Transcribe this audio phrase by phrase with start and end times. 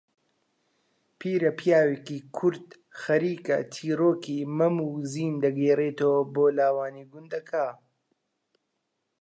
[1.19, 2.67] پیرەپیاوێکی کورد
[3.01, 7.67] خەریکە چیرۆکی مەم و زین دەگێڕەتەوە بۆ لاوانی گوندەکە